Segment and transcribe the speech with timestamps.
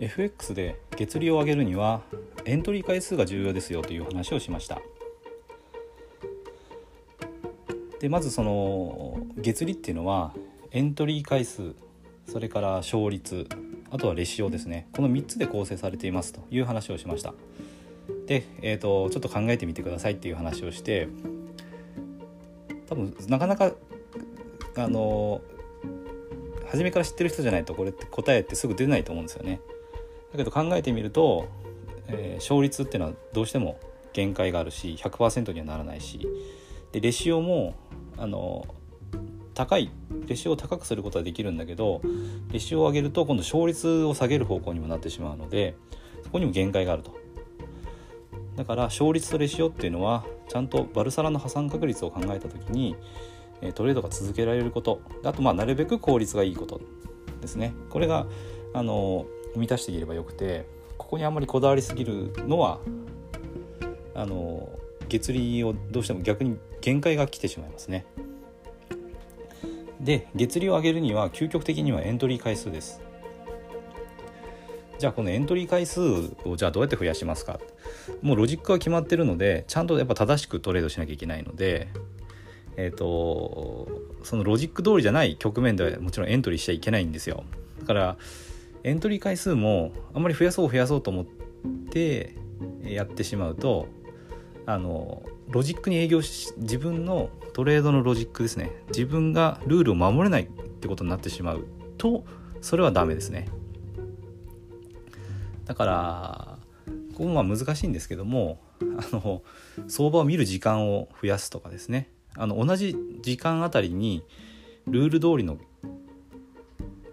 [0.00, 2.02] FX で月利を上げるには
[2.44, 4.80] エントリー回数が重要ですよという話をしました。
[8.00, 10.32] でまずその月利っていうのは
[10.70, 11.74] エントリー回数
[12.26, 13.48] それから勝率
[13.90, 14.86] あとはレシオですね。
[14.92, 17.34] この3つで構成されていますという話をしました。
[18.26, 21.08] で、えーと、ちょっと考えてみてくださいっていう話をして
[22.88, 23.72] 多分なかなか
[24.76, 25.40] あの
[26.66, 29.60] 初めから知ってる人じゃないとこれって答えってすぐ出ないと思うんですよね。
[30.32, 31.48] だけど考えてみると、
[32.06, 33.78] えー、勝率っていうのはどうしても
[34.12, 36.26] 限界があるし100%にはならないし
[36.92, 37.74] でレシオも
[38.16, 38.66] あの
[39.54, 39.90] 高い
[40.26, 42.00] レシオを高くすることはできるんだけど
[42.52, 45.76] レシオを上げると今度勝率を下げる方向にもなってしまうので
[46.24, 47.16] そこにも限界があると。
[48.56, 52.96] だから勝率とレシオっていうのはちゃんとバルサラの破産確率を考えた時に
[53.74, 55.00] トレードが続けられること。
[55.24, 56.80] あとまあなるべく効率がいいこと
[57.40, 57.72] ですね。
[57.88, 58.26] これが
[58.74, 59.26] あの
[59.58, 62.80] 満たしていければよくてここにあんまりこだわりすぎるのは
[64.14, 64.68] あの
[65.08, 68.04] 月利をどうしても逆に限界が来てしまいますね。
[70.00, 73.00] で月利を上げるには究極的にはエントリー回数です。
[74.98, 76.00] じゃあこのエントリー回数
[76.44, 77.60] をじゃあどうやって増やしますか？
[78.20, 81.88] もうロジックは決まってるのでちゃんとやっぱ正しくトレードしなきゃいけないので
[82.76, 83.88] えっ、ー、と
[84.24, 87.44] そのロジック通りじゃない局面ではもちろんエントリーしちゃいけないんですよ。
[87.80, 88.16] だから
[88.84, 91.26] エントリー回数もあんまり増やそう増やそうと思っ
[91.90, 92.34] て
[92.82, 93.88] やってしまうと
[94.66, 98.70] あのロジックに営業し自分のトレードのロジックですね。
[98.88, 102.24] 自分がルールを守れないってことになってしまうと
[102.60, 103.48] それはダメですね。
[105.64, 106.58] だから
[107.12, 108.84] ここもまあ難しいんですけどもあ
[109.16, 109.42] の
[109.88, 112.10] 相場を見る時間を増やすとかですね。
[112.36, 114.22] あの同じ時間あたりに
[114.86, 115.58] ルール通りの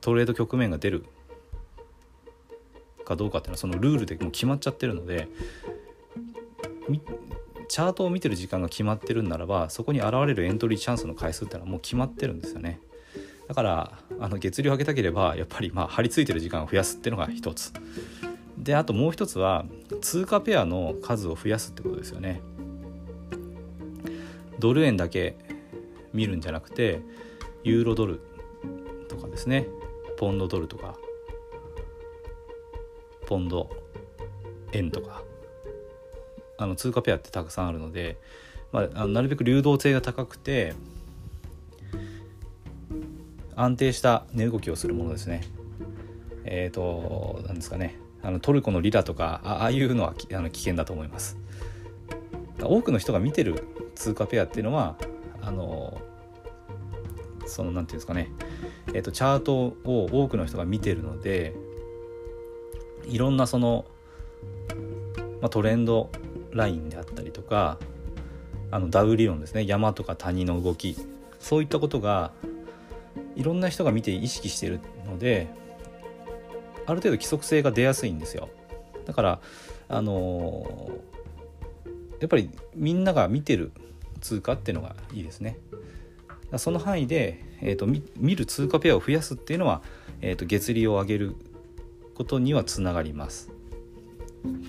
[0.00, 1.04] トレード局面が出る
[3.08, 5.28] かどうかっていうのはそのルールでもう決まっちゃってるので
[7.68, 12.80] チャートを見てる時間が決まってるんならばそこに現れるエントリーチャンスの回数っていうのはもう決まってるんですよね。
[13.46, 17.72] だからあの月量を上げたければやっぱりまあ張り付いてる時間を増やすっていうのが一つ。
[18.58, 19.64] であともう一つは
[20.00, 22.40] 通貨ペアの数を増やすってことですよね。
[24.58, 25.36] ドル円だけ
[26.12, 27.00] 見るんじゃなくて
[27.64, 28.20] ユーロドル
[29.08, 29.66] とかですね。
[30.18, 30.96] ポンドドルとか。
[33.28, 33.68] ポンド
[34.72, 35.22] 円とか
[36.56, 38.16] あの通貨ペアってたくさんあるので、
[38.72, 40.72] まあ、なるべく流動性が高くて
[43.54, 45.42] 安定した値動きをするものですね。
[46.44, 51.36] えっ、ー、と何ですかねあのトルコのリラとかああいうのはあの危険だと思います。
[52.62, 54.96] 多くの人が見てる通貨ペアっていうのは
[55.42, 56.00] あの
[57.46, 58.30] その何て言うんですかね、
[58.88, 61.54] えーと、チャートを多くの人が見てるので
[63.08, 63.84] いろんなその、
[65.40, 66.10] まあ、トレンド
[66.52, 67.78] ラインであったりとか
[68.70, 69.66] あのダウ理論ですね。
[69.66, 70.96] 山とか谷の動き。
[71.38, 72.32] そういったことが
[73.36, 75.46] いろんな人が見て意識しているので
[76.84, 78.48] ある程度規則性が出やすいんですよ。
[79.06, 79.40] だから
[79.88, 83.72] あのー、やっぱりみんなが見てる
[84.20, 85.58] 通貨っていうのがいいですね。
[86.56, 89.82] その範囲で、えーと、見る通貨ペアを増やすっていうのは、
[90.22, 91.36] えーと月利を上げる
[92.18, 93.52] ことにはつながります。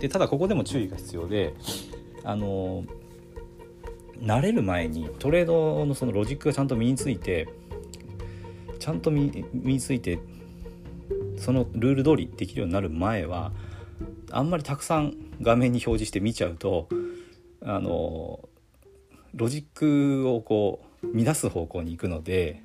[0.00, 1.54] でただここでも注意が必要で
[2.22, 2.84] あの
[4.20, 7.48] 慣れる前にトレードのそのロジックがちゃんと身について
[8.78, 10.18] ちゃんと身について
[11.36, 13.52] そのルール通りできるようになる前は
[14.30, 16.88] あんまりたくさん画面に表示して見ちゃうと
[17.62, 18.40] あの
[19.34, 22.62] ロジックをこう乱す方向に行くので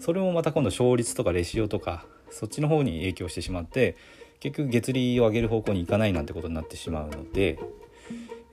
[0.00, 3.96] それもまた今度勝率とかレシオとかそっちの方に影響してしまって
[4.40, 7.58] 結局月利を上げる方向に行かないなんてことになってしまうので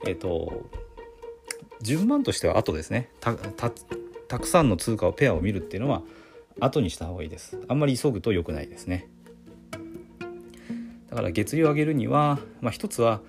[0.06, 0.70] えっ、ー、と
[1.82, 3.08] 順番としては後ですね。
[3.20, 6.02] たくさんの通貨をペアを見るっていうのは
[6.60, 7.58] 後にした方がいいです。
[7.68, 9.08] あんまり急ぐと良くないですね。
[11.08, 13.20] だから月利を上げるには、まあ、一つは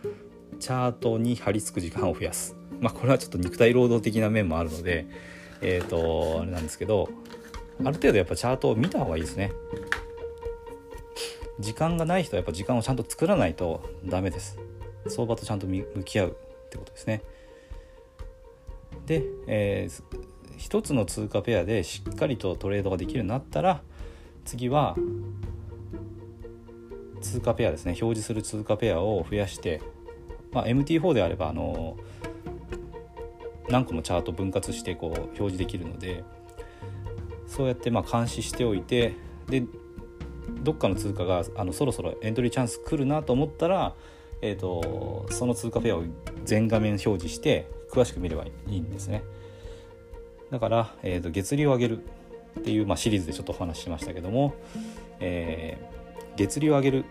[0.59, 2.56] チャートに張り付く時間を増やす。
[2.80, 5.07] まあこれはちょっと肉体労働的な面もあるので
[5.62, 7.09] えっ、ー、とあれなんですけど
[7.83, 9.51] ある程度やっぱチャートを見た方がいいですね。
[11.62, 14.58] 時間がない人はやっぱ時間をちゃんと作らないとダメです。
[15.08, 17.22] 相場とちゃんと向き合うってことですね。
[19.06, 20.04] で、えー、
[20.58, 23.81] 一つの通貨ペアでしっかりとトレードができるようになったら
[24.46, 24.96] 次は
[27.22, 27.92] 通貨ペアですね。
[28.02, 29.81] 表示する通貨ペアを増やして、
[30.52, 31.98] まあ、MT4 であればあの
[33.69, 36.24] 何個もチャート分割してこう表示できるので
[37.48, 39.14] そうやってまあ監視しておいて
[39.48, 39.64] で
[40.64, 43.96] どっかの通貨があのそろそろエントリーチャンス来るなと思ったら、
[44.42, 46.04] えーと、その通貨ペアを
[46.46, 49.24] 全画面表示して詳しく見ればいいんですね。
[50.50, 52.00] だから、えーと、月利を上げる
[52.60, 54.54] っていう、まあ、シリーズでちょっとお話ししましたけども、
[55.20, 57.06] えー、月利を上げる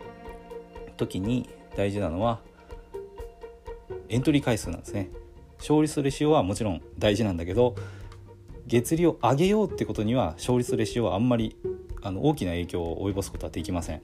[0.96, 2.40] 時に大事なのは
[4.08, 5.10] エントリー回数なんですね。
[5.58, 7.74] 勝率レシオはもちろん大事なんだけど
[8.66, 11.56] 月利を上げようってことには勝率レシオはあんまり
[12.02, 14.02] あの大きな影響を及ぼすことはできません。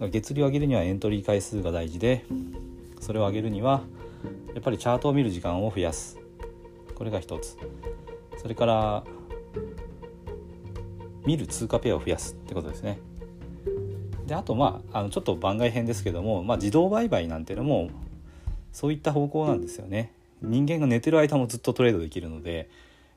[0.00, 2.24] 月利を上げるにはエントリー回数が大事で
[3.00, 3.82] それを上げるには
[4.54, 6.18] やっぱりチャートを見る時間を増やす。
[6.94, 7.56] これが一つ。
[8.36, 9.04] それから
[11.24, 12.98] 見る通貨ペアを増やすってことですね。
[14.26, 17.90] であとまああのちょっと番外編ですけども、まあ、自動売買なんていうのも
[18.72, 20.12] そういった方向なんですよね。
[20.42, 22.68] 人間が寝てる間もずっとトレードできるので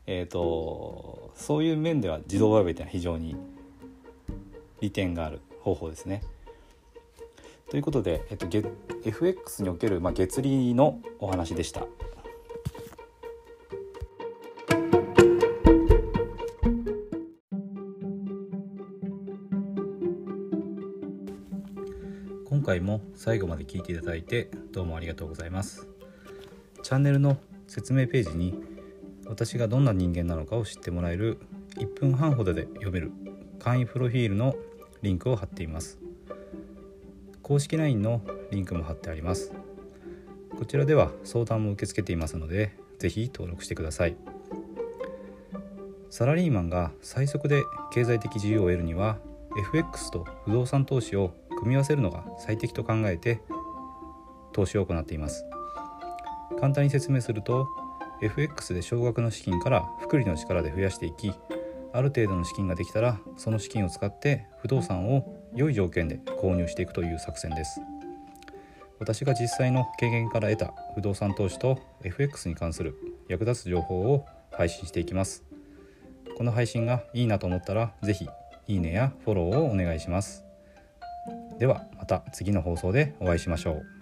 [0.09, 3.35] えーと、そういう面では自動売買というのは非常に
[4.81, 6.23] 利点がある方法ですね。
[7.69, 8.47] ということで、えっと、
[9.03, 11.85] FX における、まあ、月利のお話でした。
[22.45, 25.87] 今回も最後まで聞いていただいてどうもありがとうございます。
[26.83, 27.37] チャンネルの
[27.67, 28.55] 説明ページに
[29.25, 31.37] 私がどんな人間なのかを知ってもらえる
[31.75, 33.11] 1分半ほどで読める
[33.59, 34.55] 簡易プロフィールの
[35.01, 35.99] リンクを貼っています。
[37.41, 38.21] 公式 LINE の
[38.51, 39.53] リンクも貼ってあります。
[40.57, 44.15] こちらでは相談も受け付けていますので是非登録してください。
[46.09, 49.17] サラリーマンが最速で経済的自由を得るには
[49.59, 53.41] FX と不動産投資を組み合わせるのが最適と考えて
[54.53, 55.45] 投資を行っています。
[56.59, 57.67] 簡単に説明すると
[58.21, 61.33] FX で少額の資金から複利の力で増やしていき
[61.93, 67.81] ある程度の資金ができたらその資金を使って不動産を良い条件で購入していくという作戦です。
[68.99, 72.95] 私が実際の経験から得た不動産投資と FX に関する
[73.27, 75.43] 役立つ情報を配信していきます。
[76.35, 78.27] この配信がいいなと思ったら是非
[78.67, 80.43] いいねやフォローをお願いします。
[81.59, 83.96] ではまた次の放送でお会いしましょう。